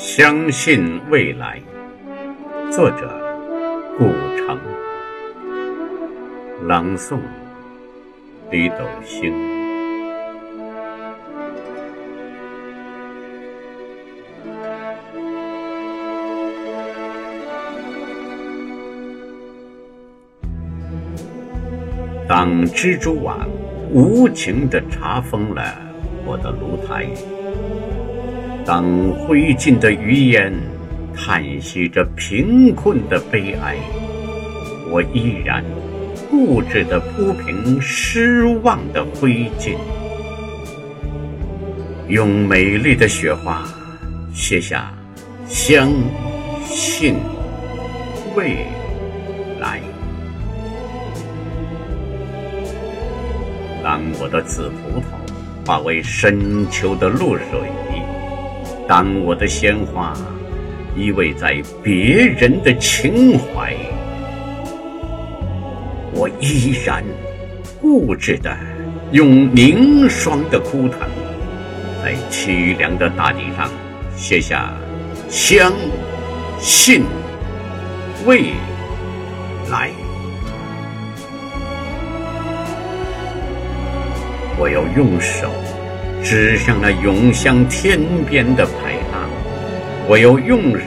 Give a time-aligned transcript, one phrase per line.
[0.00, 1.60] 相信未来。
[2.70, 3.10] 作者：
[3.98, 4.04] 古
[4.36, 4.56] 城。
[6.68, 7.18] 朗诵：
[8.52, 9.34] 李斗星。
[22.28, 23.48] 当蜘蛛网
[23.90, 25.74] 无情地查封了
[26.24, 27.37] 我的炉台。
[28.68, 30.52] 当灰烬的余烟
[31.16, 33.76] 叹息着贫困的悲哀，
[34.90, 35.64] 我依然
[36.30, 39.74] 固执地铺平失望的灰烬，
[42.08, 43.66] 用美丽的雪花
[44.34, 44.92] 写下
[45.48, 45.90] “相
[46.66, 47.14] 信
[48.36, 48.66] 未
[49.58, 49.80] 来”。
[53.82, 55.04] 当我的紫葡萄
[55.66, 57.87] 化为深秋的露水。
[58.88, 60.14] 当我的鲜花
[60.96, 63.76] 依偎在别人的情怀，
[66.14, 67.04] 我依然
[67.82, 68.50] 固执地
[69.12, 71.00] 用凝霜的枯藤，
[72.02, 73.68] 在凄凉的大地上
[74.16, 74.72] 写下
[75.28, 75.70] “相
[76.58, 77.04] 信
[78.24, 78.52] 未
[79.70, 79.90] 来”。
[84.58, 85.52] 我要用手。
[86.28, 87.98] 指向那涌向天
[88.28, 89.30] 边的排浪，
[90.06, 90.84] 我又用手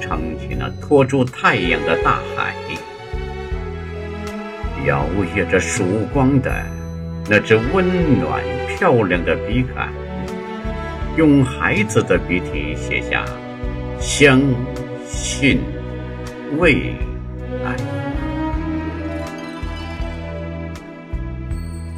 [0.00, 2.54] 撑起那托住太阳的大海，
[4.86, 6.50] 摇曳着曙光的
[7.28, 9.92] 那只温暖漂亮的笔杆，
[11.18, 13.26] 用孩子的笔体写下
[14.00, 14.40] “相
[15.06, 15.60] 信
[16.56, 16.94] 未
[17.62, 17.76] 来”。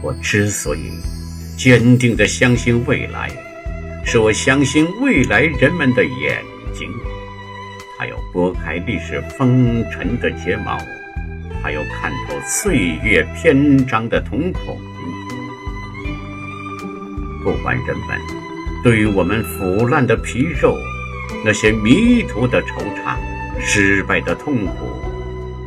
[0.02, 0.90] 我之所以。
[1.56, 3.30] 坚定地相信未来，
[4.04, 6.42] 是我相信未来人们的眼
[6.74, 6.88] 睛，
[7.96, 10.78] 它要拨开历史风尘的睫毛，
[11.62, 14.76] 它要看透岁月篇章的瞳孔。
[17.44, 18.18] 不管人们
[18.82, 20.76] 对于我们腐烂的皮肉、
[21.44, 23.16] 那些迷途的惆怅、
[23.60, 24.88] 失败的痛苦，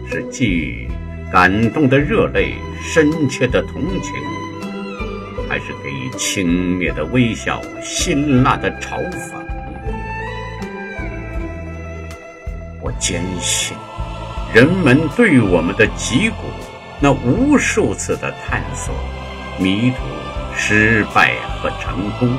[0.10, 0.88] 是寄予
[1.32, 4.14] 感动的热泪、深切的同情。
[5.48, 9.42] 还是给予轻蔑的微笑、辛辣的嘲讽。
[12.82, 13.76] 我坚信，
[14.54, 16.36] 人们对我们的脊骨
[17.00, 18.94] 那无数次的探索、
[19.60, 19.98] 迷途、
[20.56, 22.38] 失败和成功，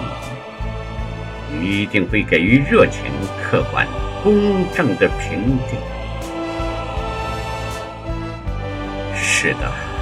[1.62, 3.02] 一定会给予热情、
[3.42, 3.86] 客观、
[4.22, 5.78] 公正的评定。
[9.14, 9.95] 是的。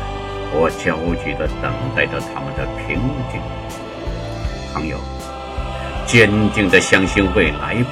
[0.57, 2.97] 我焦急地等待着他们的平
[3.31, 3.41] 静。
[4.73, 4.97] 朋友，
[6.07, 7.91] 坚定地相信未来吧，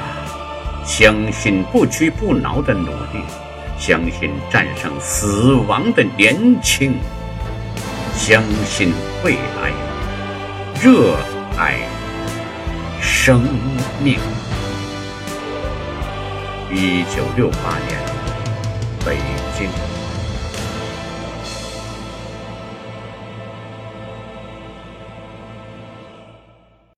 [0.84, 3.22] 相信不屈不挠的努力，
[3.78, 6.94] 相信战胜死亡的年轻，
[8.14, 8.92] 相信
[9.24, 9.72] 未来，
[10.80, 11.16] 热
[11.58, 11.78] 爱
[13.00, 13.42] 生
[14.02, 14.18] 命。
[16.70, 18.00] 一九六八年，
[19.04, 19.16] 北
[19.58, 19.91] 京。